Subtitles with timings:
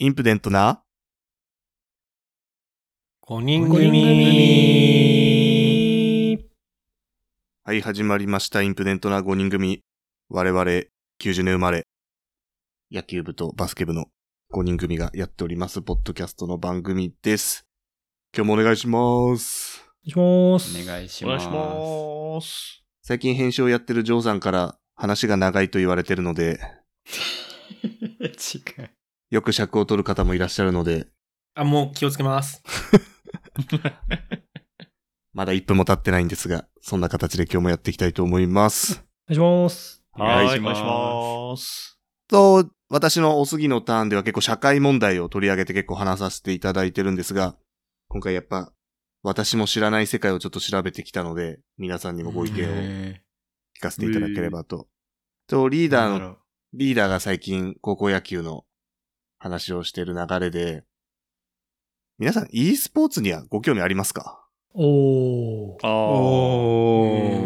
[0.00, 0.84] インプデントな
[3.26, 4.38] ？5人五人組。
[7.64, 8.62] はい、始まりました。
[8.62, 9.82] インプデントな5人組。
[10.28, 10.62] 我々、
[11.20, 11.82] 90年生まれ、
[12.92, 14.06] 野球部とバスケ部の
[14.52, 17.66] 5人組がやっております、ポッドキャストの番組です。
[18.32, 19.84] 今日もお願いします。
[20.14, 20.80] お願いします。
[20.80, 21.44] お願いします。
[21.44, 22.84] します。
[23.02, 26.60] 最近編集をやってるジョーさんから話が長いと言われてるので、
[28.22, 28.28] 違
[28.80, 28.97] う。
[29.30, 31.06] よく尺を取る方もいらっしゃるので、
[31.54, 32.62] あ、もう気をつけます。
[35.34, 39.04] まだ1分も経ってないんですが、そんな形で今日もやっていきたいと思います。
[39.28, 40.02] お願いします。
[40.12, 41.98] はい、お願いしお願いしまます。
[42.28, 47.56] と、私のお次のターンでは結構社会問題を取り上げて結構話させていただいてるんですが、
[48.08, 48.72] 今回やっぱ
[49.22, 53.22] 私も知らない世界をちょっと調べてきたので、皆さんにもご意見をへ
[53.76, 54.88] 聞かせていただければと。
[55.46, 56.38] と、リーダーの、
[56.72, 58.64] リーダーが最近高校野球の
[59.38, 60.84] 話をしている流れで、
[62.18, 64.44] 皆さん e スポーツにはご興味ありますか？
[64.74, 65.86] おー。
[65.86, 67.38] あお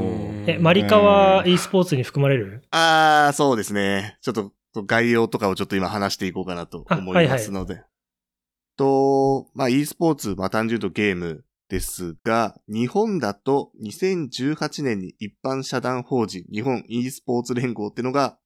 [0.46, 2.64] え、マリカは e スポーツに含まれる？
[2.70, 4.18] あー、そうですね。
[4.22, 4.52] ちょっと
[4.84, 7.82] 概要とかをちょっと今話していこうかなと思いますので。
[8.76, 18.38] と、まあ e スポーツ、まあ単純とゲームですが、日本だと2018年に一般社団法人日本 e スポーツ連合っていうのが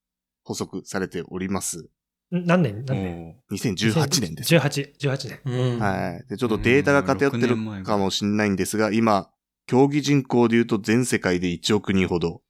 [0.42, 1.88] 補足されております。
[2.34, 2.84] ん何年？
[2.84, 4.54] 何年？2018年です。
[4.54, 5.74] 18、18年。
[5.74, 5.78] うん。
[5.78, 6.28] はい。
[6.28, 9.30] で、ちょっとデータが偏ってるかもしれないんですが、今、
[9.66, 12.42] 競技人口で言うと全世界で1億人ほど。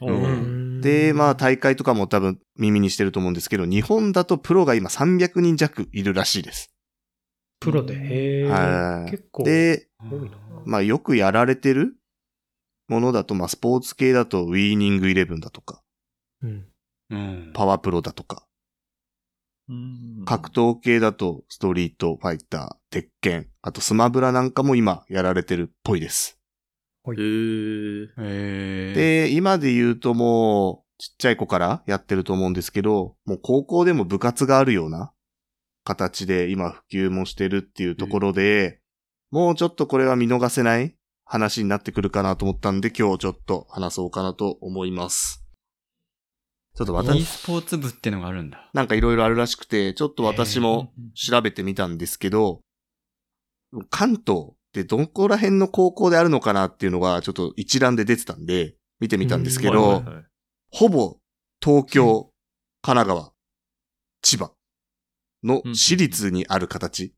[0.00, 6.74] おうーで、まあ大会とかも多分耳にしてると思うんですけど、日本だとプロが今300人弱いるらしいです。
[7.60, 7.94] プロで？
[7.94, 8.48] へー。
[8.48, 9.44] はい結構。
[9.44, 11.96] で、多いなまあよくやられてる
[12.88, 15.82] ものだと、まあスポーツ系だとウィーニングイレブンだとか、
[16.42, 16.66] うん。
[17.10, 17.50] うん。
[17.54, 18.43] パワープロだとか、うん
[20.26, 26.38] 格闘系だとストリートファイター、鉄拳、あとスマブラなんかも今やられてるっぽいです。
[28.94, 35.12] で、今で言うともう、ちっちゃい子からやってると思うんですけど、もう高校でも部活があるような
[35.84, 38.80] 形で今普及もしてるっていうところで、
[39.30, 40.94] もうちょっとこれは見逃せない
[41.24, 45.43] 話になってくるかなと思ったんで今日ちょっと話そうかなと思います。
[46.74, 48.70] ちょっと e 私、スポーツ部ってのがあるんだ。
[48.72, 52.60] なんかいろいろあるらしくて、ちょっと私も調べてみたんですけど、
[53.90, 60.24] 関東ってどこら辺の高校であるのかなっていうのがちょっと一覧で出てたんで、見てみたんですけど、はいはいはい
[60.76, 61.18] ほぼ
[61.64, 62.32] 東京、
[62.82, 63.32] 神奈川、
[64.22, 64.50] 千葉
[65.44, 67.14] の私立にある形。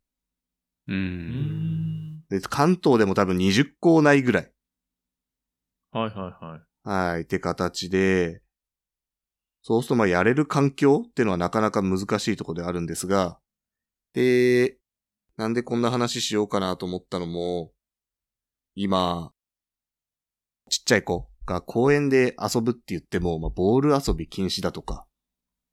[0.88, 0.92] う。
[0.92, 4.52] うんんで関東でも多分20校内ぐらい。
[5.90, 6.86] はいはいはい。
[6.86, 8.42] はい、って形で、
[9.66, 13.40] そうするとまあやれる環境っていうのはなかなか難しいところであるんですが、
[14.12, 14.78] で、
[15.36, 17.72] なんでこんな話しようかなと思ったのも、
[18.76, 19.32] 今、
[20.70, 25.04] ちっちゃい子が公園で遊ぶって言っても、まあ、ボール遊び禁止だとか、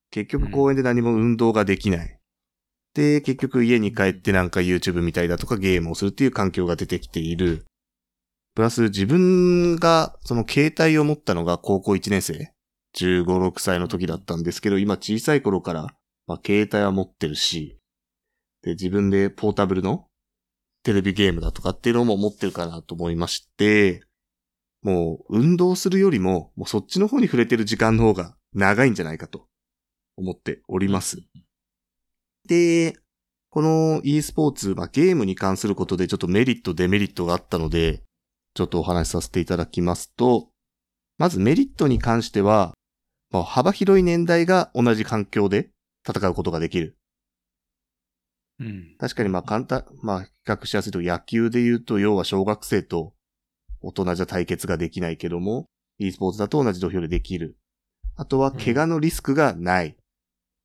[0.10, 2.20] 結局公園で何も運動ができない。
[2.96, 7.68] で、結局家に帰ってなんか YouTube 見たりだとかゲームをするっていう環境が出てきている。
[8.56, 12.54] プラス自分がその携帯を持ったのが高校1年生、
[12.96, 15.88] 15、6歳の時だったんですけど、今小さい頃から、
[16.28, 17.78] まあ、携帯は持ってるし、
[18.62, 20.08] で、自分でポータブルの
[20.84, 24.04] テレビゲームだとかっていうのも持ってるかなと思いまして、
[24.82, 29.48] もう運動するよりも、もうそっちの方に触れてる時間の方が長いんじゃないかと
[30.18, 31.22] 思っております。
[32.48, 32.98] で、
[33.50, 38.04] この e スポーツ、まあ、ゲームに関することでちょっとメリット、デメリットがあったので、
[38.56, 40.50] ちょっとお話しさせていただきますと、
[41.18, 42.74] まずメリットに関しては、
[43.34, 45.72] まあ、幅広い年代が同じ環境で
[46.08, 46.96] 戦うことができる。
[48.60, 48.96] うん。
[49.00, 53.14] 確かにまあ簡単、まあ比較しやすいと野球で言うと要は小学生と
[53.82, 55.66] 大人じゃ対決ができないけども、
[55.98, 57.58] e スポーツだと同じ土俵でできる。
[58.16, 59.98] あとは怪我のリスクがない。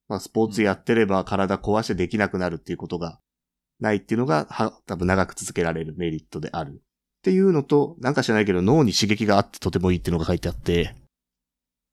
[0.06, 3.18] まあスポーツやってれば体壊してできなくなるっていうことが
[3.80, 6.72] ないっていうのが、は、多分長く続けられるメリットである。
[6.72, 6.74] っ
[7.22, 10.94] ていうのと、なんか知らないけど脳に刺激があってとてもいいっていうのが書いてあって、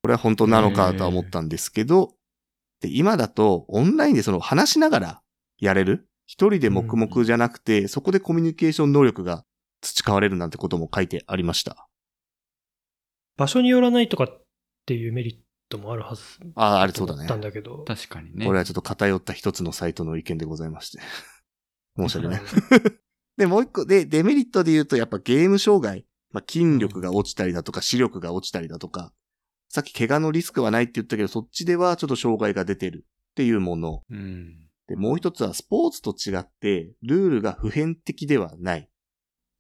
[0.06, 2.14] これは本当なのかとは思ったんですけど、
[2.80, 5.22] で、今だとオンラインでその話しながら
[5.58, 9.46] やれる一人で黙々じゃなくて、そこでコミュニケーション能力が
[9.82, 11.88] 培われるなんてことも書いてありました。
[13.36, 14.42] 場所によらないとかっ
[14.86, 15.36] ていうメリッ
[15.70, 16.22] トもあるはず。
[16.54, 17.36] ああ、あれそうだねた。
[17.36, 17.84] んだけど。
[17.88, 18.46] 確かにね。
[18.46, 21.00] これはちょっと偏った一つのサイトの意見でございまして。
[21.98, 22.42] 申し訳ない。
[23.38, 26.06] で、もう一個、で、デメリットで言うと、やっぱゲーム障害。
[26.30, 29.12] まあ、筋力が落ちたりだとか、視力が落ちたりだとか、
[29.76, 34.04] さっき怪我のリスクはないって言ったけど、そっちではちょっと障害が出てるっていうもの。
[34.10, 34.56] うん。
[34.88, 38.90] で、で、もう一つはスポーツと違って、ルールが普遍的ではない。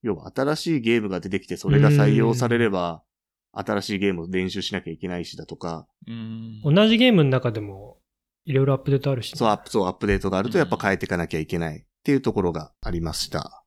[0.03, 3.03] 要は新しいゲームが出てきてそれが採用されれば、
[3.51, 6.62] 新しいゲームを練習しなきゃいけないしだとか、うん。
[6.63, 7.97] 同じゲームの中でも、
[8.45, 13.65] いろいろアップデートあるしね、そう、アップ、そう、アップデートがあるとやっぱ変えていかなきゃいけないっていうところがありました。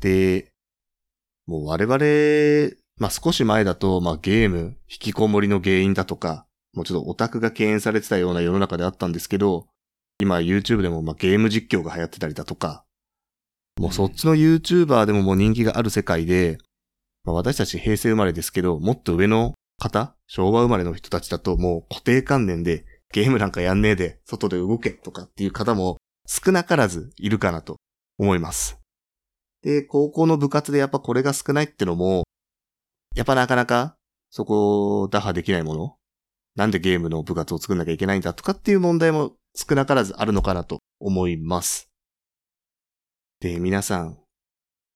[0.00, 0.54] で、
[1.46, 9.66] もう我々、まあ少し前だと、まあゲーム、引きこもりの原因だとか、もうちょっとオタクが敬遠されてたような世の中であったんですけど、
[10.20, 12.84] 今 YouTube でもまあゲーム実況が流行ってたりだとか、
[13.78, 16.58] もうそっちの YouTuber でももう人気がある世界で、
[17.24, 27.76] まあ、私たち平成生まれですけど、もっと上の方、昭和生まれの人たちだともう固定観念で、ゲームなんかやんねえで、外で動けとかっていう方も少なからずいるかなと
[28.18, 28.78] 思います。
[29.62, 32.24] で、高校の部活でやっぱこれが少ないってのも、
[33.18, 33.96] やっぱなかなか
[34.30, 35.96] そこを打破できないもの
[36.54, 41.90] なんでゲームの部活を作んなきゃいけないんだとかっていう問題も少なからずあるのかなと思います。
[43.40, 44.18] で、皆さん、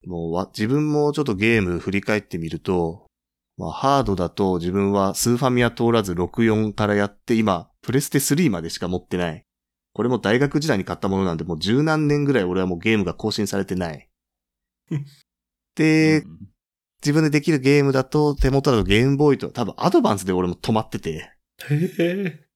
[0.06, 3.06] もうわ自分もちょっとゲーム振り返ってみると、
[3.56, 9.42] まあ、ハードだと自分はスーファミは通らず64からやって今、プレステ3までしか持ってない。
[9.94, 14.08] これも大学時代に買ったものなんで、もう十何年ぐらい俺はもうゲームが更新されてない。
[15.74, 16.51] で、うん
[17.04, 21.32] 自分でできるゲームだと手元だとゲームボーイと多分アドバンスで俺も止まってて、
[21.68, 22.46] へえ。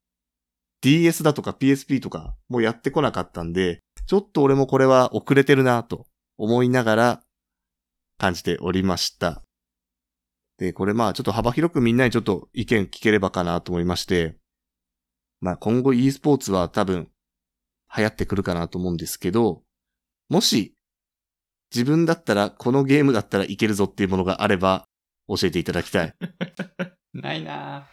[0.83, 6.07] DS だとか PSP とかもうやってこなかったんで、ちょっと俺もこれは遅れてるなと
[6.39, 7.23] 思いながら
[8.19, 9.43] 感じておりました。
[10.59, 14.37] で、これまあちょっと幅広くみんなにちょっと意見聞ければかなと思いまして、
[15.41, 17.09] まあ今後 e スポーツは多分
[17.97, 19.63] 流行ってくるかなと思うんですけど、
[20.29, 20.76] もし
[21.75, 24.87] 自分だったらこのゲームだったらいけるぞっていうものがあれば
[25.29, 26.15] 教えていただきたい。
[27.13, 27.89] ないな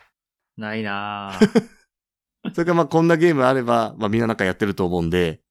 [0.57, 1.69] ないなぁ。
[2.53, 5.41] それからまあこんなゲームあれば、まあみんななんかやってると思うんで、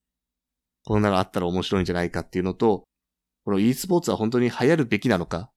[0.85, 2.87] こんなのあったら面白いんじゃないかっていうのと、
[3.45, 5.51] この e スポーツは本当に流行るべきなのか、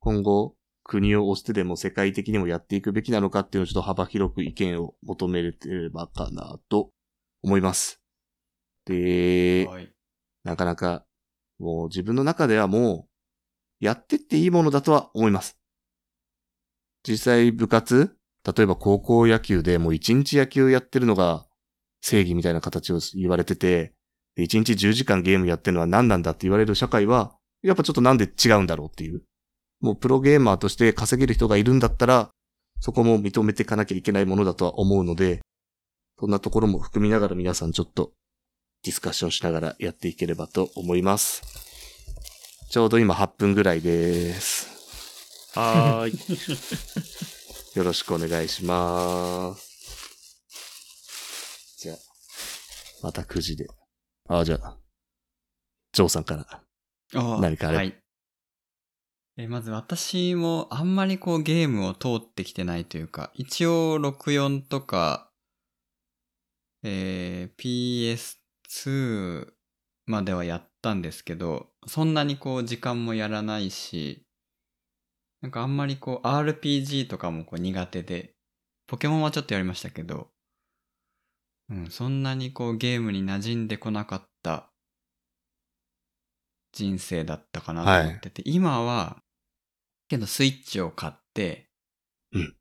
[0.00, 6.90] 今後国を押してでも世界的にもやっていくべきなのかっていうのをちょっと幅広く意見を求めれればかなと
[7.42, 8.00] 思います。
[8.86, 9.92] で、はい。
[10.42, 11.04] なかなか
[11.60, 13.06] もう自分の中ではも
[13.80, 15.56] うやってっていいものだとは思います。
[17.06, 21.46] 実際部活例えば高校野球でもう一日野球やってるのが
[22.00, 23.92] 正義みたいな形を言われてて、
[24.36, 29.22] で一日10時間ゲームやってるのは何なんだって言われる社会は、やっぱちょっとなんで違うんだろうっていう。
[29.80, 32.30] もうプロゲーマーとして稼げる人がいるんだったら、
[32.80, 35.40] そこも認めていかなきゃいけないものだとは思うので、
[36.18, 38.12] そんなところも含みながら皆さんちょっと
[38.82, 41.42] ディスカッションしながらやっていければと思います。
[42.70, 44.70] ちょうど今8分ぐらいです。
[45.54, 46.14] はーい。
[47.76, 49.70] よろしくお願いします。
[51.78, 51.96] じゃあ、
[53.02, 53.66] また9時で。
[54.28, 54.78] あ、じゃあ、
[55.92, 56.64] ジョーさんから。
[57.14, 58.00] あ何かあればはい。
[59.36, 65.30] えまず私もあんまりこうゲームを通ってきてないというか、一応64とか、
[66.82, 68.39] えー
[68.70, 69.52] PS2
[70.06, 74.24] まではやったんですけど、そんなにこう時間もやらないし、
[75.42, 78.34] なんかあんまりこう RPG とかもこう苦手で、
[78.86, 80.28] ポケモンはちょっとやりましたけど、
[81.70, 84.70] うん、そんなにこうゲームに馴染んでこなかった
[86.72, 89.22] 人生だったかなと思ってて、今は、
[90.08, 91.70] けどスイッチを買って、
[92.32, 92.56] うん。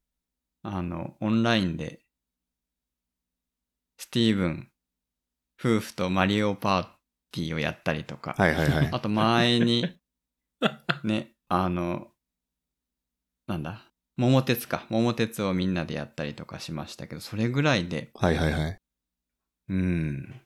[0.62, 2.02] あの、オンラインで、
[3.98, 4.69] スティーブン
[5.60, 6.84] 夫婦とマリオパー
[7.32, 8.90] ティーをやったりとか、はいはいはい。
[8.92, 9.86] あと前に、
[11.04, 12.08] ね、あの、
[13.48, 13.84] なんだ、
[14.16, 14.86] 桃鉄か。
[14.90, 18.78] 桃鉄をみんなでやったりとかしましたけど、それぐらいで、はいはいはい。
[19.70, 20.42] うん。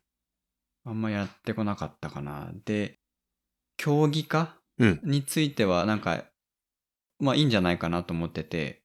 [0.86, 2.52] あんまやってこなかったかな。
[2.66, 3.00] で、
[3.78, 6.26] 競技化うんについては、なんか、
[7.20, 8.84] まあいいんじゃないかなと思ってて、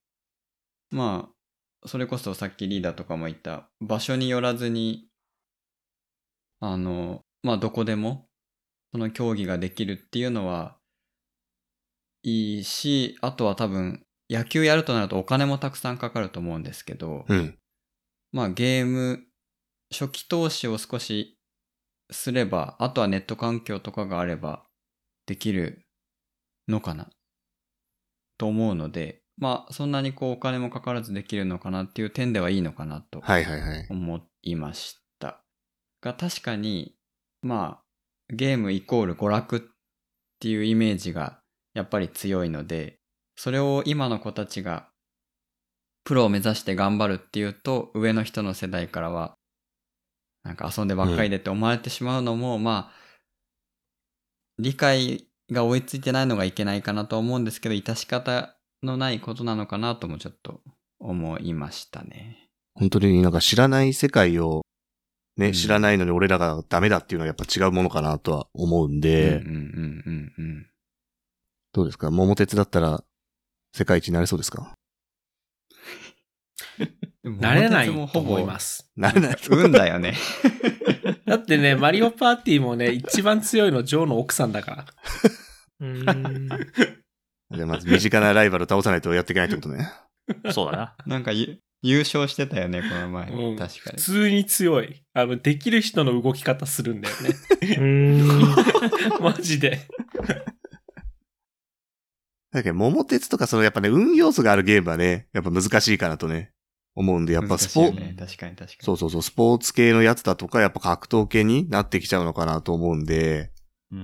[0.90, 1.30] ま
[1.84, 5.07] あ、それこそさっきリーダーとかも言った、場所によらずに、
[6.60, 8.28] あの、まあどこでも、
[8.92, 10.78] その競技ができるっていうのは、
[12.22, 17.58] いいし、あとは多分、野球やるとなるとお金もたくさんかかると思うんですけど、うん。
[18.32, 19.24] まあゲーム、
[19.90, 21.38] 初期投資を少し
[22.10, 24.66] すれば、あとはネット環境とかがあれば
[25.26, 25.86] できる
[26.68, 27.08] のかな
[28.36, 33.86] と思うので、まあそんなにこうお金もかからずできるのかなっていう点ではいいのかなとはいはいはい。
[33.88, 35.07] 思いました。
[36.00, 36.94] が確かに、
[37.42, 39.60] まあゲームイコール娯楽っ
[40.40, 41.40] ていうイメージが
[41.74, 42.98] やっぱり強いので、
[43.36, 44.88] それを今の子たちが
[46.08, 49.36] プロを目指して頑張るっていうと、上の人の世代からは、
[50.42, 52.92] なんか遊んでばっかりでって思われてしまうのも、まあ、
[54.58, 60.62] 理解が追いついてないのがいけないかなと思うんですけど、致し方のないことなのかなともちょっと
[60.98, 62.48] 思いましたね。
[62.74, 64.62] 本当になんか知らない世界を、
[65.38, 70.66] ね、うん知らないのに俺らがダメだっていうのはやっぱ違うものかなとは思うんで、うんうんうんうん
[71.72, 72.10] どうですか？
[72.10, 73.04] 桃鉄だったら
[73.74, 74.72] 世界一になれそうですか？
[77.24, 77.38] うん。
[77.38, 78.90] 慣れないと思います。
[78.96, 79.36] なれない。
[79.50, 80.14] 運だよね。
[81.26, 84.86] だってね、マリオパーティーもね、一番強いのジョーの奥さんだから。
[85.80, 86.48] うーん。
[87.54, 89.90] じゃあまず身近なライバルを倒さないとやっていけないってことね。
[90.52, 90.96] そうだな。
[91.06, 93.30] なんかゆ優勝してたよね、この前。
[93.30, 94.02] うん確かに普。
[94.02, 95.04] 通に強い。
[95.14, 97.30] あの、できる人の動き方するんだよね。
[97.62, 99.22] うーん。
[99.22, 99.86] マジで。
[102.50, 106.52] だけど桃鉄とかそのやっぱね、運要素があるゲームはね、やっぱ難しいかなとね、
[106.94, 108.16] 思うんで、やっぱスポーツ、ね。
[108.18, 108.68] 確かに確かに。
[108.80, 113.52] そうそうそう、スポーツ系のやつだとか、やっぱ格闘系になってきちゃうのかなと思うんで、
[113.92, 114.00] うん。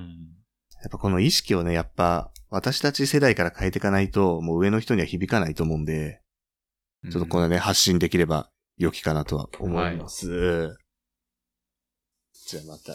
[0.82, 6.23] やっぱこの意識をね、やっぱ私たち世代から変えていかないと、もう上の人には響かないと思うんで、うん
[7.10, 10.76] ちょっとこのね、発信できれば良きかなとは思います。
[12.46, 12.94] じゃあまた。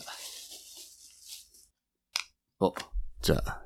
[2.60, 2.74] お、
[3.22, 3.63] じゃあ。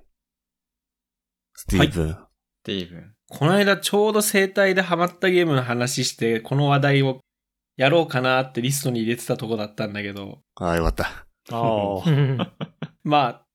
[1.53, 2.09] スティーブン。
[2.09, 2.17] ス
[2.63, 3.13] ティーブン。
[3.29, 7.21] この間ちょうど生態でハマったゲームの話して、この話題を
[7.77, 11.05] やろうかなってリストに入れてたとこだったんだけど、ああ、よかった。
[11.05, 12.53] ああ。
[13.03, 13.45] まあ、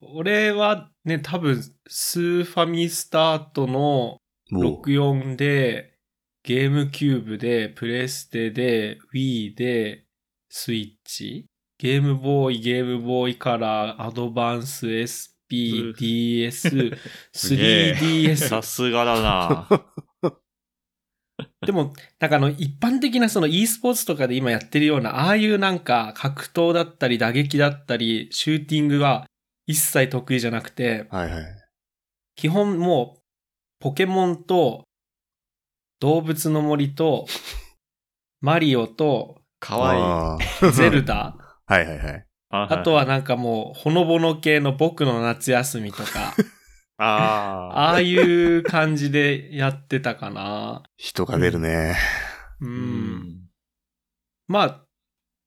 [0.00, 4.23] 俺はね、多分、スーファミスタートのも
[4.60, 5.94] 64で、
[6.42, 10.04] ゲームキューブで、プレステで、Wii で、
[10.48, 11.46] スイッチ
[11.78, 16.98] ゲームボーイ、ゲームボーイカラー、アドバンス、SP、DS、
[17.32, 18.62] すげえ 3DS さ。
[18.62, 19.68] すがだな。
[21.66, 29.26] でも、なんかあの、一般的なその e スポーツとかで今やってるような、ああいうなんか格闘だったり打撃だったり、シューティングは
[29.66, 31.44] 一切得意じゃなくて、はいはい。
[32.36, 33.20] 基本もう、
[33.84, 34.86] ポケモンと、
[36.00, 37.26] 動物の森と、
[38.40, 40.72] マリオと、かわいい。
[40.72, 41.36] ゼルダ、
[41.66, 42.26] はいはいはい。
[42.48, 46.34] ああとはなんかもう、ほのぼの系の僕の夏休みとか、
[46.96, 47.04] あ
[47.74, 47.78] あ。
[47.90, 50.82] ああいう感じでやってたかな。
[50.96, 51.94] 人が出るね。
[52.62, 52.66] う。。
[52.66, 53.50] うん
[54.48, 54.84] まあ、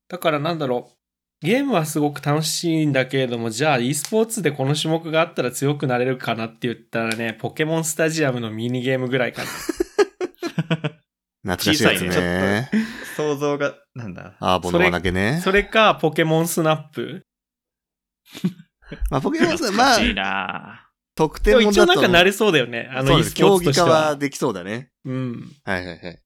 [0.10, 0.97] だからなんだろう。
[1.42, 9.50] ゲームはすごく楽しいんだけれども、じゃあ e スポーツでこの種目があったら強くなれるかなって言ったらね、ポケモンスタジアムのミニゲームぐらいかな。
[11.56, 12.72] 懐かしいやつね。
[13.16, 14.36] 想像が、なんだ？
[14.40, 15.40] アーボの輪投げね。
[15.44, 17.26] それか、ポケモンスナップ。
[19.12, 20.90] まあ、ポケモンさん、まあ難、しいな。
[21.20, 21.86] も一応点もだと。
[21.86, 22.90] なんかなれそうだよね。
[22.92, 23.88] あの e スポー競技化ツとしては。
[24.08, 24.92] はできそうだね。
[25.06, 25.52] うん。
[25.64, 26.20] はいはいはい。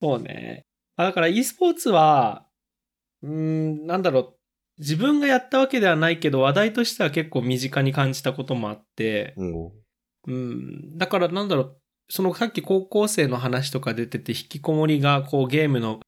[0.00, 0.66] そうね。
[0.96, 2.46] あだから e スポーツは、
[3.22, 4.37] うーん、なんだろう。
[4.78, 9.72] 自分がやったわけではないけど、話題としては結構身近に感じたこともあって、うん
[10.26, 10.98] うん。
[10.98, 11.76] だからなんだろう。
[12.10, 16.00] そのさっき高校生の話とか出てて、引きこもりがこうゲームの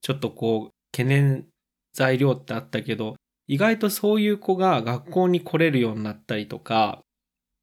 [0.00, 1.46] ちょっとこう懸念
[1.94, 3.16] 材料ってあったけど、
[3.48, 7.00] 意外とそういう子が学校に来れるようになったりとか、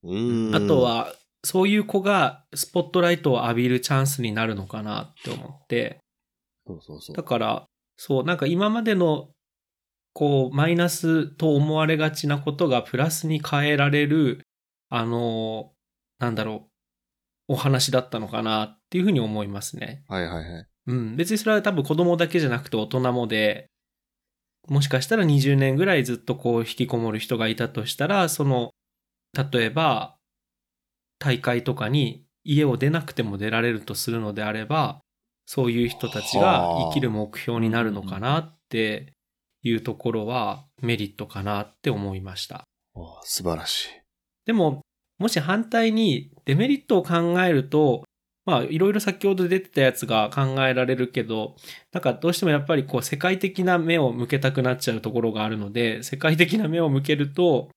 [0.04, 0.56] うん。
[0.56, 1.14] あと、は
[1.44, 6.00] そういう子がスポットライトを浴びるチャンスになるのかなって思って、
[6.68, 7.24] そうそうそうだ。
[7.24, 7.66] から、
[7.98, 9.30] そう、なんか今までの、
[10.20, 14.46] こう、マイナスと思われがちなことがプラスに変えられる、
[14.90, 15.72] あの、
[16.20, 16.68] なんだろ
[17.48, 20.04] う、お話だったのかなっていうふうに思いますね。
[20.10, 20.68] はいはいはい。
[20.88, 21.16] うん。
[21.16, 23.70] 別にそれは多分子供だけじゃなくて大人もで、
[24.68, 28.72] もしかしたら20年ぐらいずっとこう引きこもる人がいたとしたら、その、
[29.54, 30.18] 例えば、
[31.18, 35.00] 大会とかに家を出なくても出られるとするのであれば、
[35.46, 39.14] そういう人たちが生きる目標になるのかなって
[39.64, 42.64] いうところはメリットかなって思いました。
[42.94, 43.90] お素晴らしい。
[44.46, 44.82] でも、
[45.18, 48.04] もし反対にデメリットを考えると、
[48.46, 51.56] まあ、いろいろ先ほど出てたやつが考えられるけど、
[51.92, 57.70] なんかどうしてもやっぱりこう世界的な目を向けたくなっちゃうところがあるので、世界的な目を向けると、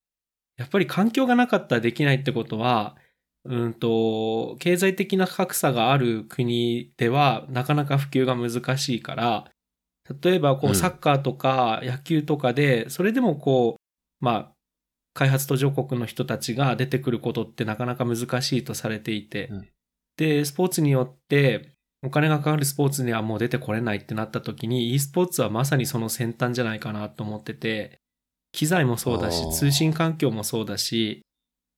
[0.56, 2.96] やっぱり環境がなかったらできないってことは、
[3.44, 9.51] うんと、経済的な格差がある国ではなかなか普及が難しいから、
[10.20, 10.76] 例えばこううん。
[10.76, 14.52] サッカーとか野球とかで、それでもこう、まあ、
[15.14, 19.68] 開発途上国の人たちが出てくることってなかなか難しいとされていて、うん。
[20.16, 21.72] で、スポーツによって
[22.04, 27.98] お金がかかるスポーツにはもう出てこれないってなった時に e スポーツはまさにその先端じゃないかなと思ってて、
[28.52, 31.22] 機材もそうだし通信環境もそうだし、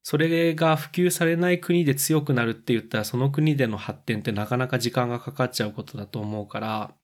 [0.03, 6.95] それが普及されない国で強くなるって言ったらその国での発展ってなかなか時間がかかっちゃうことだと思うから、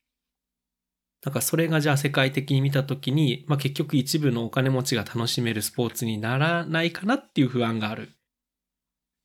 [1.23, 8.11] だからそれがじゃあ世界的に見たときに、まあ結局一部のお金持ちが楽しめるスポーツにならないかなっていう不安がある。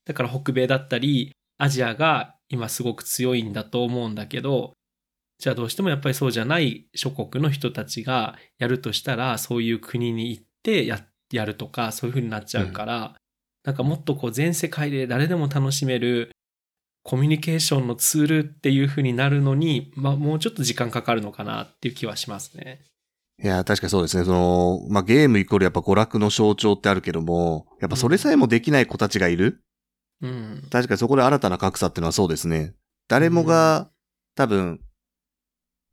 [0.06, 4.74] だから北米だったり、アジアが今すごく強いんだと思うんだけど、
[5.40, 11.00] じゃあどうしてもやっぱりそうじゃない諸国の人たちがやるとしたら、そういう国に行ってや
[11.32, 13.16] やるとか、そういう風になっちゃうから、
[13.64, 16.32] なんかもっとこう全世界で誰でも楽しめる
[17.06, 22.82] コミュニケーションのツールっていう風になるのに、まあもうちょっと時間かかるのかなっていう気はしますね。
[23.44, 24.26] いや、確かにそうですね。
[24.26, 29.62] その、まあ、ゲームイコールやっぱ娯楽の象徴ってあるけども、やっぱそれさえもできない子たちがいる、
[30.22, 30.68] うん。
[30.72, 32.74] 確かにそこで新たな格差っていうのはそうですね。
[33.08, 33.92] 誰もが、
[34.36, 34.80] 多分、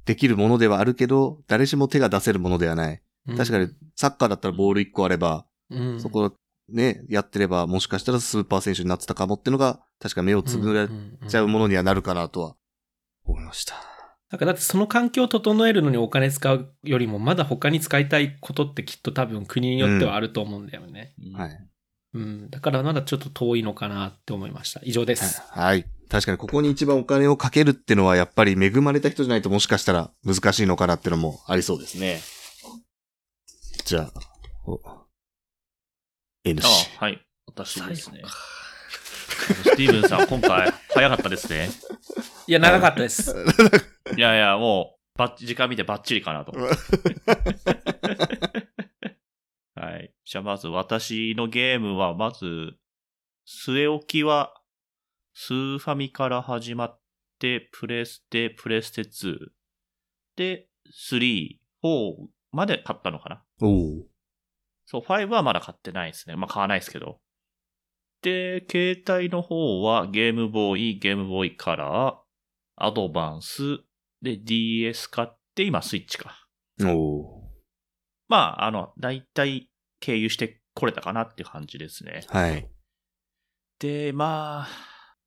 [0.06, 3.02] できるものではあるけど、誰しも手が出せるものではない。
[3.36, 6.32] 確かに、サッカーだったらボール1個あれば、うん、そこ
[6.72, 10.88] ね、やってれば、もしかしたらスーパー選手になってたかもっていうのが、確か目をつぶれ
[11.28, 12.56] ちゃうものにはなるかなとは、
[13.24, 13.74] 思いました。
[14.30, 21.14] なんかだってその環境を整えるのにお金使うよりも、まだ他に使いたいことってきっと多分国によってはあると思うんだよね。
[21.34, 21.58] はい。
[22.14, 22.50] うん。
[22.50, 24.80] だからまだちょっと遠いのかなって思いました。
[24.84, 25.42] 以上です。
[25.50, 25.84] はい。
[26.08, 32.20] 確かにここに一番お金をかけるってのはやっぱり恵まれた人じゃないともしかしたら難しいのかなってのもありそうですね。
[33.84, 35.01] じゃあ、
[36.44, 36.98] お N あ氏。
[36.98, 37.24] はい。
[37.46, 38.22] 私ですね。
[39.42, 41.68] スティーブンさん、今回、早かったですね。
[42.46, 43.34] いや、長かったです。
[44.16, 46.52] いやいや、もう、ばっ時間見てバッチリかなと。
[49.74, 50.14] はい。
[50.24, 52.76] じゃあ、まず私のゲームは、まず、
[53.46, 54.54] 据え置きは、
[55.34, 57.00] スーファミから始まっ
[57.38, 59.38] て、プレステ、プレステ2。
[60.36, 64.11] で、3、4まで買ったのかなおお
[64.92, 66.36] そう、5はまだ買ってないですね。
[66.36, 67.18] まあ、買わないですけど。
[68.20, 72.16] で、携帯の方はゲームボーイ、ゲームボーイカラー、
[72.76, 73.78] アドバンス、
[74.20, 76.46] で、DS 買って、今スイッチか。
[76.78, 76.94] ー。
[76.94, 77.42] お
[78.28, 82.26] まあ、あの、だいたい経由してこれたかなっていう感じですね。
[82.28, 82.38] ー。
[82.38, 82.68] はい。
[83.78, 84.68] で、まあ、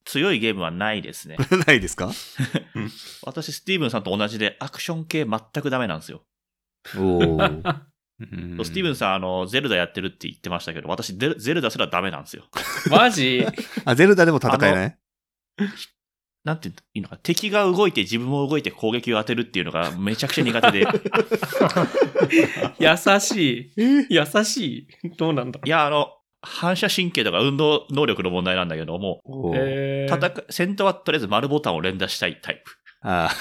[0.06, 1.38] 強いゲームはないですね。
[1.66, 2.12] ないですか？
[3.26, 6.24] 私、スティーブンさんと同じで、アクション系全くダメなんですよ。
[6.98, 7.38] おお。
[8.20, 8.24] う
[8.62, 12.44] んスティーブンさん、あの、ゼルダやってるって言ってましたけど、私、ゼルゼルダすらダメなんですよ。
[12.90, 13.46] マジ？
[13.84, 14.98] あ、ゼルダでも戦えない？
[16.46, 20.86] なんて言ういいのか、敵が動いて自分も動いて攻撃を当てるっていうのがめちゃくちゃ苦手で。
[22.80, 24.08] 優しい。
[24.10, 24.88] 優しい。
[25.18, 26.10] どうなんだいや、あの、
[26.42, 29.22] 反射神経とか運動能力の問題なんだけども、
[30.08, 32.72] 戦う、戦闘はとりあえず丸ボタンを連打したいタイプ。
[33.02, 33.32] あ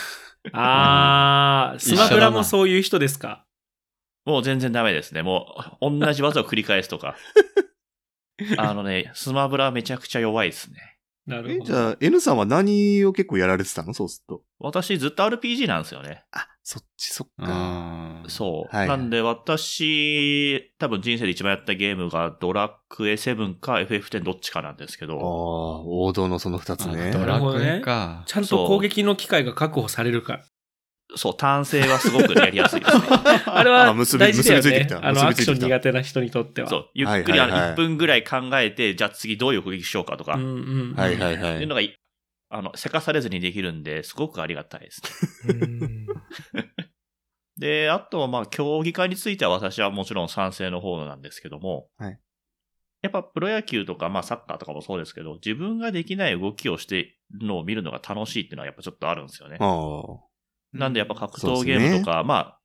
[0.53, 3.45] あー、 スマブラもそういう人ですか？
[4.25, 5.23] もう全然ダメですね。
[5.23, 5.47] も
[5.81, 7.17] う、同じ技を繰り返すとか。
[8.59, 10.95] あのね、スマブラはめちゃくちゃ弱いですね。
[11.27, 11.65] なるほど。
[11.65, 13.95] じゃあ、N さんは何を結構やられてたの？
[13.95, 14.43] そうすると。
[14.59, 16.25] 私ずっと RPG なんですよね。
[16.33, 18.23] あ、そっちそっか。
[18.29, 18.77] そう。
[18.77, 27.11] はいなんで私、多分人生で一番やったゲームがドラクエ7か FF10 どっちかなんですけああ、ど、王道のその二つね。
[27.13, 28.25] ドラクエか。
[28.27, 30.45] ちゃんと攻撃の機会が確保されるから。
[31.17, 33.03] そう、単性はすごくやりやすいですね。
[33.47, 34.89] あれはあ結び大事だよ結びついてき。
[34.89, 36.69] たねあの、アクション苦手な人にとっては。
[36.69, 40.95] そう、ゆっくりあのはいはいはい1分ぐらい考えて、じゃあ次どういう攻撃しようかとか、うんっうんうん。
[40.95, 41.57] はいはいはい。
[41.57, 41.95] ていうのがい、
[42.51, 45.03] あの、せかされずにできるんで、すごくありがたいです
[45.53, 45.59] ね。
[45.61, 46.07] うん
[47.57, 52.19] で、あと、まあ、競技化については私はもちろん賛成の方なんですけども、はい
[53.05, 59.59] やっぱプロ野球とか、まあ、サッカーとかもそうですけど、自分ができない動きをしてるのを見るのが楽しいっていうのはやっぱちょっとあるんですよね。
[60.75, 62.61] なんでやっぱ格闘ゲームとか、まあ、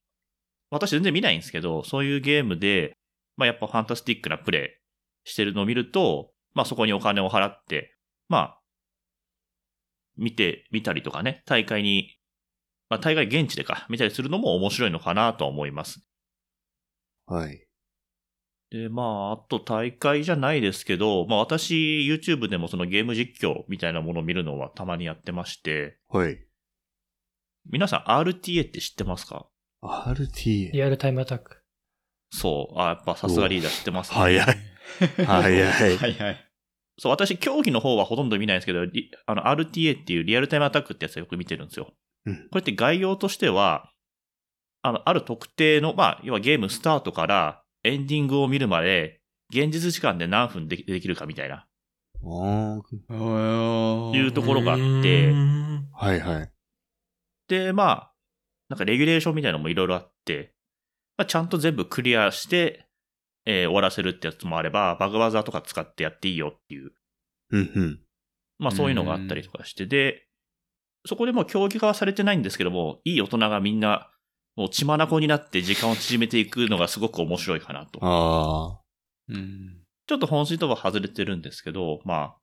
[0.71, 2.97] 私全然見ないんですけど、そういうゲームで、
[3.37, 4.79] まあやっぱファンタスティックなプレ
[5.25, 7.95] イしてるのを見ると、まあそこにお金を払って、
[8.27, 8.59] まあ、
[10.17, 12.17] 見て、見たりとかね、大会に、
[12.89, 16.01] まあ大会現地でか、見たりするのも面白いのかなとは思います。
[17.25, 17.69] はい。
[18.71, 26.39] で、まあ、あと大会じゃないですけど、まあ私、YouTube でもそのゲーム実況みたいなものを見るのはたまにやってまして、はい。
[27.69, 29.47] 皆さん RTA って知ってますか
[29.83, 30.71] ？RTA。
[30.71, 31.61] リアルタイムアタック。
[32.31, 32.79] そう。
[32.79, 34.17] あ、やっぱさすがリーダー知ってますね。
[34.17, 34.45] 早い。
[35.25, 35.97] 早い。
[35.97, 36.45] はいはい。
[36.99, 41.93] そう、私、競技の方はほとんど見ないんですけど、リあの、RTA っていうリアルタイムアタックってやつをよく見てるんですよ。
[42.25, 43.91] うんこれって概要としては、
[44.81, 51.65] あの、ある特定の、まあ、要はゲームスタートからエンディングを見るまで、現実時間で何分できできるかみたいな、あ
[52.21, 52.25] あ。
[52.25, 56.51] おーいうところがあってうんはいはい。
[57.49, 58.13] で、まあ、
[58.69, 60.53] なんかレギュレーションみたいなのもいろいろあって、
[61.17, 62.85] まあ、ちゃんと全部クリアして、
[63.45, 66.91] えー終わらせるってやつもあれば、バグワザとか使ってやっていいよっていう
[67.51, 67.99] うんうん。
[68.59, 70.27] まあそういうのがあったりとかして、で、
[71.05, 74.11] そこでもう競技化はされてないんですけども、いい大人がみんな
[74.55, 77.99] もう血眼になって時間を縮めていくのがすごく面白いかなと。
[78.01, 78.81] あ
[79.29, 79.79] うん。
[80.07, 82.37] ちょっと本筋とは外れてるんですけど、まあ、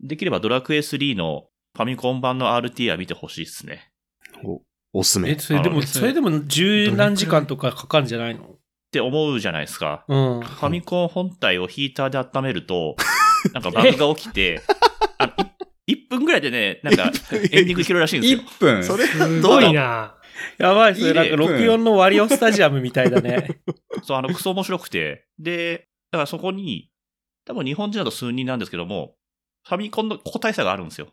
[0.00, 3.90] できればドラクエ3のファミコン版の RT は見てほしいですね。
[4.34, 5.38] あ、お、おすすめえ、。
[5.38, 8.44] それでも、それでも十何時間とかかかるんじゃないの？
[8.44, 8.46] っ
[8.90, 10.04] て思うじゃないですか。
[10.08, 10.40] うん。
[10.40, 12.96] ファミコン本体をヒーターで温めると、
[13.52, 14.62] なんかバグが起きて、
[15.18, 15.32] あの
[15.86, 18.40] い1分ぐらいでね、なんかエンディングできるらしいんですよ。
[18.40, 20.14] 1分それ、すごいな。
[20.58, 23.60] やばい、それなんかいいね64のワリオスタジアムみたいだね。
[24.02, 25.26] そう、あの、クソ面白くて。
[25.38, 26.90] で、だからそこに、
[27.44, 29.16] 多分日本人だと数人なんですけども、
[29.66, 31.08] ファミコンの個体差があるんですよ。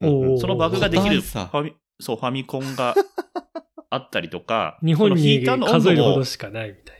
[0.00, 2.94] そのバグができるファミ、そう、ファミコンが
[3.90, 6.98] あったりとか、日本にーターの温度も数えるほど、しかないみたい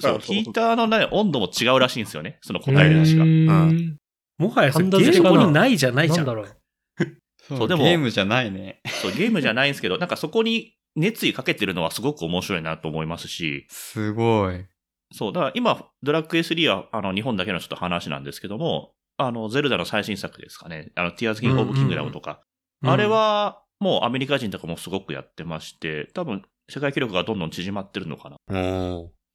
[0.00, 2.38] そう、ヒーターのね、温度も違うらしいんですよね。
[2.42, 2.80] その個な。
[2.82, 3.26] 体でしかう。
[3.26, 3.96] んん
[4.38, 6.26] もはやそれハンダゲームにないじゃないじゃん。
[6.26, 6.56] なんだろう。
[7.42, 8.80] そうでもゲームじゃないね。
[8.84, 14.64] そう、ゲームじゃないんですけど、なんかそこに熱意かけてるのはすごく面白いなと思いますし、すごい。
[15.12, 20.90] そう、だから今、ドラッグ A3 は、あの、日本だけのちょっと話なんですけども、あの、ゼルダの最新作ですかね。
[20.94, 22.40] あの、ティアーズ・キング・オブ・キングダムとか。
[22.82, 28.36] うんあれ、は、もうアメリカ人とかもすごくやってまして、多分、世界記録がどんどん縮まってるのかな。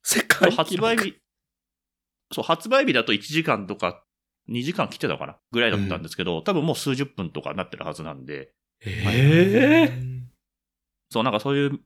[0.02, 1.14] 世界発売日、
[2.32, 4.02] そう、発売日だと1時間とか、
[4.50, 5.36] 2時間来てたのかな？
[5.52, 8.52] ぐらいだったんですけど、多分もう数十分とかなってるはずなんで、
[8.86, 10.02] ええ
[11.10, 11.78] そう、なんかそういう、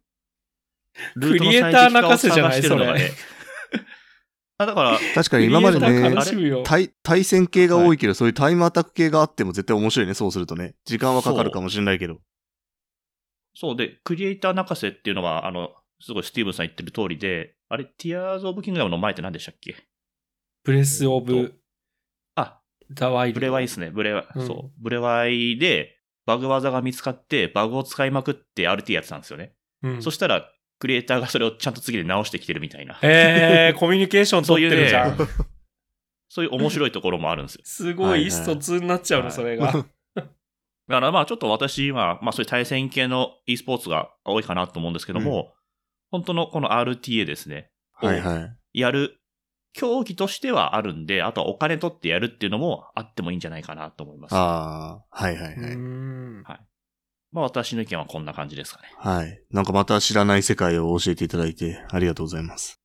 [1.20, 3.90] クリエイター泣かせじゃないルートの最適化を探してるのがね。
[4.58, 10.76] あだから、確かに今までクリエイターね悲、しむよ対、対戦系が多いけど、そういうタイムアタック系があっても絶対面白いね、そうするとね。
[10.84, 12.20] 時間はかかるかもしれないけど。
[13.54, 19.76] そうで、クリエイター泣かせっていうのは、あの、すごいスティーブンさん言ってる通りで、あれ、ティアーズ・オブ・キングダムの前って何でしたっけ？
[20.64, 21.54] ブレス・オブ・
[22.34, 22.60] あ、
[22.90, 23.32] ザ・ワイ。
[23.32, 23.90] ブレワイですね。
[23.90, 24.82] ブレワイ、うんそう。
[24.82, 29.54] ブレワイで、バグ技が見つかって、バグを使いまくって RT やってたんですよね。
[29.82, 32.98] うんそしたら、クリエイターがそれをちゃんと次で直してきてるみたいな。
[33.02, 35.16] えー、 コミュニケーション取ってるじゃん。
[35.16, 35.28] そう
[36.28, 37.60] そういう面白いところもあるんですよ。
[37.64, 39.72] すごい意思疎通になっちゃうの、はいそれが。
[40.92, 45.54] だからまあちょっと私は、まあそういう対戦系の e スポーツが多いかなと思うんですけども、
[46.10, 47.70] 本当のこの RTA ですね。
[47.94, 48.40] はいは
[48.74, 48.78] い。
[48.78, 49.18] やる
[49.72, 54.34] 競技としてはあるんで、あとはお金取ってやるっていうのもあってもいいんじゃないかなと思います。
[54.34, 55.76] ああ、はいはいはい。
[55.76, 56.42] ん。
[56.42, 58.88] まあ私の意見はこんな感じですかね。
[58.98, 59.42] はい。
[59.50, 62.82] なんかまた知らない世界を教えていただいてありがとうございます。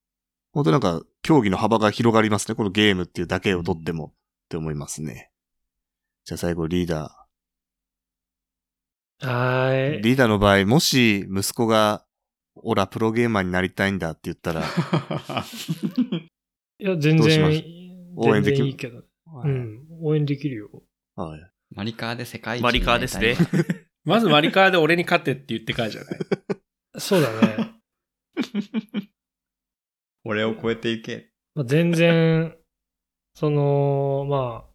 [0.53, 2.55] 本当なんか競技の幅が広がりますね。
[2.55, 4.13] このゲームっていうだけをとっても
[4.45, 5.29] って思いますね。
[6.23, 7.16] じゃあ最後リーダはー。
[9.21, 10.01] ーい。
[10.01, 12.03] リーダーの場合、もし息子が、
[12.55, 14.63] オラプロゲーマーになりたいんだって言ったら、
[16.79, 17.61] いや、全どうします？
[17.61, 19.03] 然、応援でき全然いいけど。
[19.43, 19.87] うん。
[20.01, 20.69] 応援できるよ。
[21.15, 21.41] はい。
[21.75, 23.35] マリカーで世界一マリカーですね
[24.05, 26.19] まずマリカーで俺に勝てって言ってからじゃない。
[26.97, 27.73] そうだね。
[30.23, 31.29] 俺を超えていけ。
[31.55, 32.55] まあ、全然、
[33.35, 34.69] その、まあ、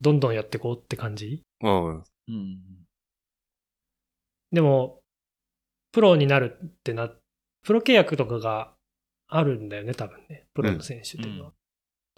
[0.00, 1.42] どんどんやっていこうって感じ？
[1.62, 2.04] うん。
[4.52, 4.56] うん。
[4.56, 5.00] でも、
[5.92, 7.10] プロになるってな、
[7.62, 8.72] プロ契約とかが
[9.28, 10.46] あるんだよね、多分ね。
[10.54, 11.52] プロの選手っていうのは。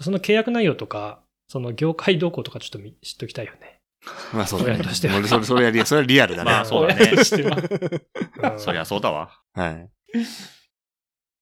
[0.01, 3.81] その契約内容とか、その業界動向とかちょっとみ知っときたいよね。
[4.35, 4.75] まあそうだね。
[4.75, 6.51] 親としては俺それ、それはリア それはリアルだね。
[6.51, 7.57] まあそうだねては。
[8.53, 9.40] うんそりゃそうだわ。
[9.55, 9.90] はい。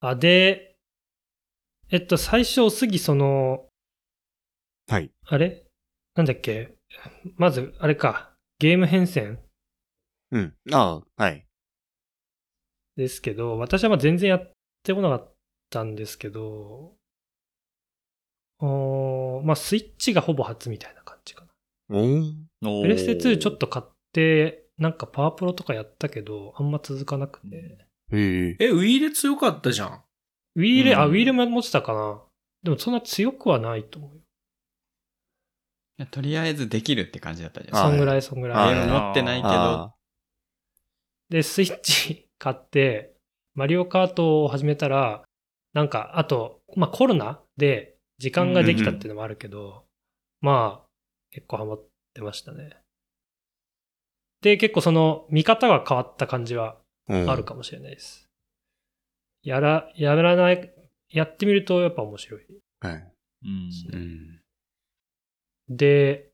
[0.01, 0.77] あ、で、
[1.91, 3.69] えっと、最初、杉その、
[4.89, 5.11] はい。
[5.27, 5.65] あれ？
[6.15, 6.75] なんだっけ？
[7.37, 9.39] まず、あれか、ゲーム変遷？
[10.33, 10.55] うん。
[10.73, 11.47] ああ、はい。
[12.97, 15.35] ですけど、私はまあ全然やってこなかっ
[15.71, 16.95] たんですけど、
[18.61, 21.45] おーまあ、スイッチがほぼ初みたいな感じか
[21.89, 21.99] な。
[21.99, 27.87] おーププレステ2ちょっと買って、なんかパワープロとかやったけど、あんま続かなくて。
[28.13, 30.03] えええ、ウィーレ強かったじゃん。
[30.57, 32.23] ウィーレ、あ、うんウィーレも持ってたかな。
[32.63, 34.17] でもそんな強くはないと思うよ。
[35.99, 37.77] いやとりあえずできるって感じだったじゃん。
[37.77, 38.75] あそんぐらい、そんぐゲらい。
[38.75, 39.95] ーム持ってないけど、あ
[41.33, 43.17] で、スイッチ 買って、
[43.55, 45.25] マリオカートを始めたら、
[45.73, 49.87] なんか、あと、まあコロナで時間ができたっていうのもあるけど、
[50.43, 50.89] まあ、
[51.31, 52.77] 結構ハマってましたね。
[54.43, 58.29] で、結構その、見方が変わった感じはあ、るかもしれないです。
[59.43, 60.75] やら、やらない、
[61.09, 62.47] やってみるとやっぱ面白い。
[62.81, 63.13] はい。
[63.45, 63.71] うん。
[63.93, 64.43] うん。
[65.71, 66.31] で、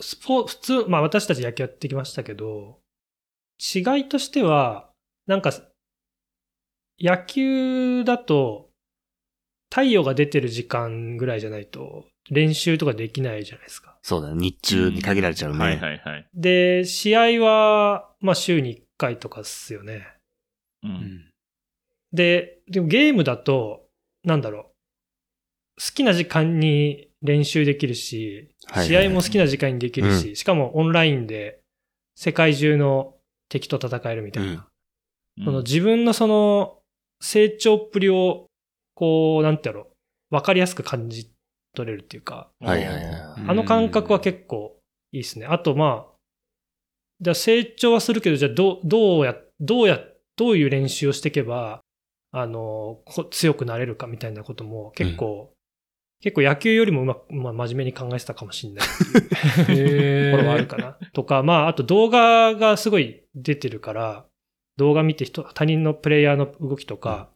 [0.00, 2.81] スポ普通、まあ私たち野球やってきましたけど、
[3.62, 4.90] 違いとしては、
[5.26, 5.52] なんか、
[6.98, 8.70] 野球だと、
[9.70, 13.96] 太陽が出てる時間ぐらいじゃないと、練習とかできないじゃないですか。
[14.02, 14.34] そうだね。
[14.34, 15.58] 日中に限られちゃうね。
[15.58, 16.28] はいはいはい。
[16.34, 20.08] で、試合は、まあ週に1回とかっすよね。
[20.82, 20.88] う。
[20.88, 21.30] うんん。
[22.12, 23.86] で、でもゲームだと、
[24.24, 24.62] なんだろう。
[25.80, 31.60] 好きな時間に練習できるし、はい試合も好きな時間にできるし、しかもオンラインで
[32.16, 33.14] 世界中の
[33.52, 34.50] 敵と戦えるみたいな。
[34.50, 34.64] うん
[35.44, 36.78] その自分のその
[37.22, 38.48] 成長っぷりを、
[38.94, 39.88] こう、なんてやろ
[40.30, 41.32] う、わかりやすく感じ
[41.74, 43.04] 取れるっていうか、はいはいはい
[43.40, 44.76] うんあの感覚は結構
[45.12, 45.46] いいですね。
[45.46, 46.12] あと、まあ、
[47.22, 50.00] じゃあ成長はするけど、じゃあどう、どうや、どうや、
[50.36, 51.80] どういう練習をしていけば、
[52.32, 55.54] あの、こ強くなれるかみたいなことも結構、
[56.22, 58.86] 結構野球よりもうまく、まあ、真面目に考えてたかもしれない
[59.62, 60.96] っていうところはあるかな。
[61.12, 64.24] とか、まあ、あと動画がすごい出てるから、
[64.76, 67.30] 動画見て人、他人のプレイヤーの動きとか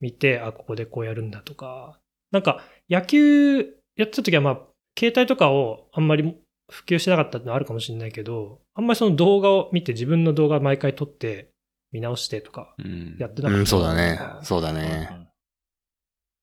[0.00, 1.98] 見て、あ、ここでこうやるんだとか、
[2.32, 3.60] なんか野球
[3.96, 4.60] やってた時はまあ、
[4.98, 6.36] 携帯とかをあんまり
[6.70, 11.50] 普及してなかったってのはあるかもしれないけど、あんまりその動画を見て自分の動画毎回撮って
[11.92, 13.60] 見直してとかうんやってなかった。
[13.60, 14.20] うん、そうだね。
[14.42, 15.08] そうだうんね。
[15.10, 15.32] っ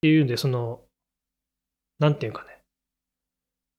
[0.02, 0.80] ていうんで、その、
[2.00, 2.58] なんていうかね。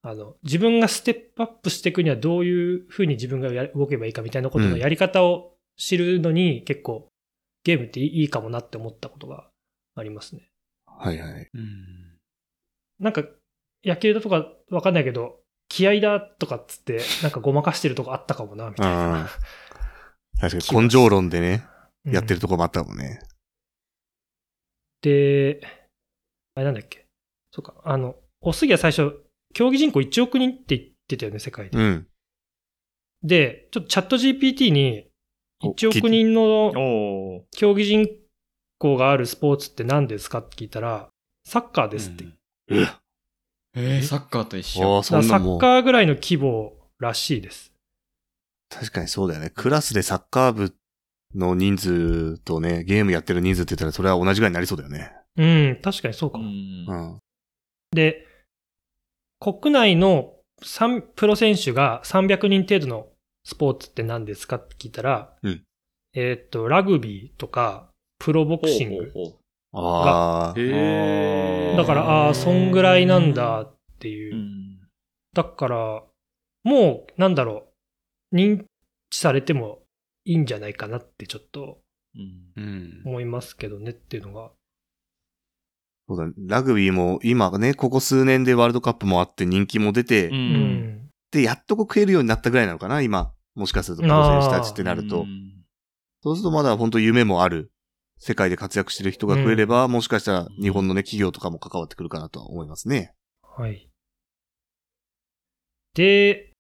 [0.04, 7.08] あの、自分がステップアップしていくにはどういうふうに自分がや動けばいいかみたいなことのやり方を知るのに結構
[7.64, 9.48] ゲームっていいかもなって思ったことが
[9.96, 10.50] ありますね。
[10.88, 11.50] はいはい。
[11.54, 12.18] うん
[13.00, 13.24] なんか
[13.84, 19.30] 野球だとかわかんないけど、気合だとかっつってなんかごまかしてるとこあったかもな、みたいな。
[20.40, 21.64] 確かに根性論でね、
[22.06, 23.22] うんやってるとこもあったもんね。
[25.02, 25.62] で、
[26.56, 27.01] あれなんだっけ？
[27.52, 29.14] そうか、あの、おすぎは最初、
[29.54, 31.78] 競技人口1億人って言ってたよね、世界で。
[31.78, 32.08] うん。
[33.24, 35.08] で、ちょっとチャット GPT に
[35.62, 38.10] お1億人の競技人
[38.80, 41.10] 口があるスポーツって何ですかって聞いたら、
[41.46, 42.26] サッカーですって。
[42.70, 42.88] え？
[43.74, 45.04] えーサッカーと一緒。
[45.04, 45.18] サ。
[45.18, 47.74] ッカーぐらいの規模らしいです。
[48.70, 49.50] 確かにそうだよね。
[49.50, 50.74] クラスでサッカー部
[51.36, 55.12] の人数とね、ゲームやってる人数って言ったらそれは同じぐらいになりそうだよね。
[55.38, 56.46] うん、確かにそうかも。
[56.46, 57.20] うんうん。
[57.92, 58.28] で、
[59.40, 63.08] 国内の三プロ選手が300人程度の
[63.44, 65.64] スポーツって何ですかって聞いたら、うん
[66.14, 69.12] えーっと、ラグビーとか、プロボクシング。
[69.14, 69.38] ほうほうほ
[69.74, 70.60] ああう。
[70.60, 74.38] へーだから、ああー、そんぐらいなんだっていうう。
[74.38, 74.80] ん
[75.34, 76.04] だから、
[76.64, 77.70] もう、なんだろ
[78.32, 78.66] う、認
[79.10, 79.84] 知されても
[80.26, 81.80] いいんじゃないかなってちょっと。
[83.06, 84.52] 思いますけどねっていうのが。
[86.12, 86.34] そうだね。
[86.46, 90.32] ラグビーも今ね、ここ数年でワールドカップもあって人気も出て、う。
[90.34, 91.10] うんん。
[91.32, 93.32] で、やっとこう食えるようになったぐらいなのかな今。
[93.56, 95.24] もしかするとプロ選手たちってなるとう。
[95.24, 95.52] ん
[96.24, 97.72] そうするとまだ本当夢もある。
[98.24, 103.16] 世界で活躍してる人が増えれば、もしかしたら日本のね、企業とかも関わってくるかなとは思いますね。
[103.42, 103.90] はい。
[105.96, 106.54] で、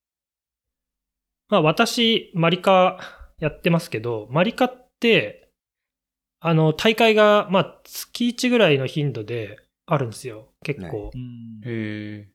[1.49, 2.97] まあ私、マリカ
[3.37, 5.40] やってますけど、マリカって、
[6.43, 10.49] あの、大会が、まあ月1ぐらいの頻度であるんですよ。
[10.63, 11.11] 結構。
[11.13, 12.27] うんへ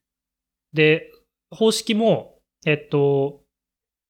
[0.73, 1.11] で、
[1.51, 3.43] 方式も、えっと、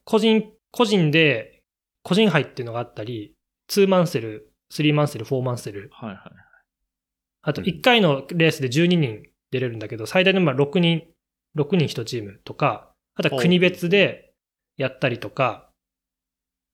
[0.04, 1.62] 個人、個人で、
[2.02, 3.35] 個人杯っていうのがあったり、
[3.70, 6.20] 2マンセル、3マンセル、4マンセル、はいはい。
[7.42, 11.04] あとうん1回のレースで12人出れるんだけど、最大でまあ6人、
[11.56, 14.35] 6人1チームとか、あとは国別で
[14.76, 15.70] やったりとか、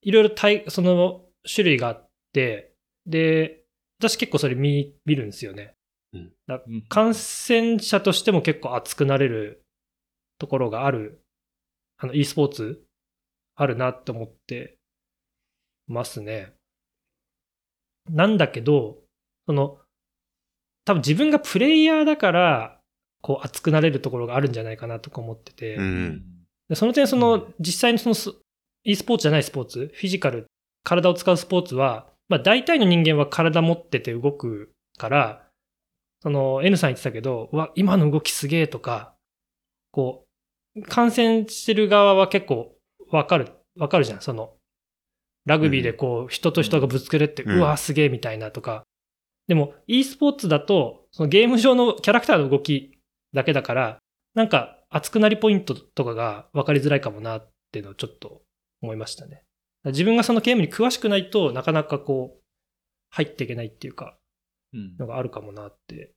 [0.00, 2.71] いろいろ対その種類があって、
[3.06, 3.64] で、
[3.98, 5.74] 私結構それ見、見るんですよね。
[6.46, 9.62] だうん観戦者としても結構熱くなれる
[10.38, 11.22] ところがある、
[11.98, 12.84] あの、e スポーツ
[13.54, 14.76] あるなって思って
[15.86, 16.52] ますね。
[18.10, 18.98] なんだけど、
[19.46, 19.78] その、
[20.84, 22.80] 多分自分がプレイヤーだから、
[23.20, 26.22] こう熱くなれるところがあるんじゃないかなとか思ってて、うん。
[26.68, 28.34] でその点、そうのん、実際のそのス、
[28.84, 30.46] e スポーツじゃないスポーツ、フィジカル、
[30.82, 35.46] 体を使うスポーツは、まあ大体の人間は体持ってて動くから、
[36.22, 39.14] その N さん言ってたけど、うわ、今の動きすげえとか、
[39.90, 40.24] こ
[40.74, 42.74] う、観戦してる側は結構
[43.10, 44.54] わかる、わかるじゃん、その、
[45.44, 48.84] ラグビーでこう、人と人がぶつけるって、うんうわ、すげえみたいなとか。
[49.46, 52.98] でも、e スポーツだと、そのゲーム上のキャラクターの動き
[53.34, 53.98] だけだから、
[54.32, 58.40] なんか熱くなりポイントとかが分かりづらいかもなっていうのをちょっと
[58.80, 59.44] 思いましたね。
[59.84, 62.42] 自分がそのゲームに詳しくないとなかなかこう
[63.10, 64.16] 入っていけないっていうか
[64.72, 66.14] うんのがあるかもなって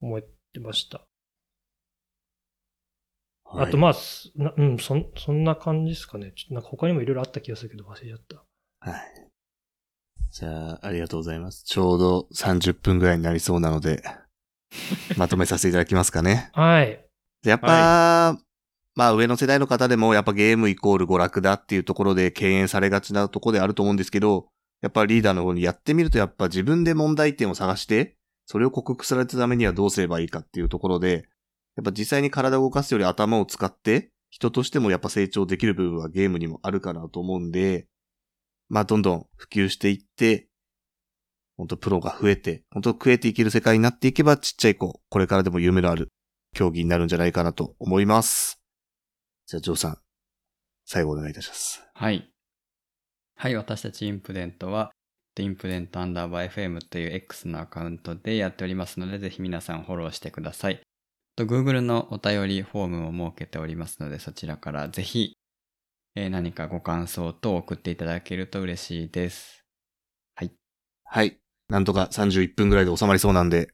[0.00, 0.20] 思っ
[0.52, 1.04] てました。
[3.50, 3.94] あとまあ、
[4.58, 6.32] うんそん、そんな感じですかね。
[6.36, 8.44] ちょっとなんか他にもいろいろあった気がするけど忘れちゃった。
[8.90, 9.28] はい。
[10.30, 11.64] じゃあ、ありがとうございます。
[11.64, 14.02] ちょうど30分ぐらいになりそうなので、
[15.16, 16.50] まとめさせていただきますかね。
[16.52, 17.04] はい。
[17.42, 18.38] やっぱ、
[18.98, 24.48] まあ上の世代の方でもやっぱゲームイコール娯楽だっていうところで敬遠されがちなところであると思うんですけど、
[24.82, 31.28] やっぱリーダーの方にやってみるとやっぱ自分で問題点を探して、それを克服されるためにはどうすればいいかっていうところで、
[31.76, 37.86] やっぱ実際に体を動かすより頭を使って、人としてもやっぱ成長できる部分はゲームにもあるかなと思うんで、
[38.68, 40.48] まあどんどん普及していって、
[41.56, 46.08] 本当プロが増えて、本当食えていける世界になっていけばちっちゃい子、これからでも夢のある
[46.52, 48.58] 競技になるんじゃないかなと思います。
[49.48, 49.98] じゃあ、ジョーさん、
[50.84, 51.82] 最後お願いいたします。
[51.94, 52.30] はい。
[53.34, 54.92] はい、私たちインプデントは、
[55.38, 60.82] インプデントアンダーバー FM という X のアカウントでやっておりますので、ぜひ皆さんフォローしてください。
[61.34, 65.32] と Google のお便りフォームも設けておりますので、そちらからぜひ、
[66.14, 69.64] えー何かご感想等送っていただけると嬉しいです。
[71.04, 71.38] はい。
[71.70, 73.70] なんとか31分ぐらいで収まりそうなんで、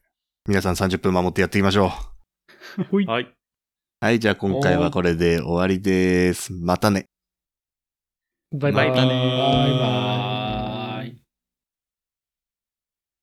[0.46, 1.90] 皆さん30分守ってやっていきましょ
[2.92, 2.96] う。
[3.10, 3.34] はい。
[4.04, 6.52] はい、じゃあ今回はこれで終わりです。
[6.52, 7.08] またね。
[8.52, 8.90] バイバイ。
[8.90, 10.23] またねーバイバイ。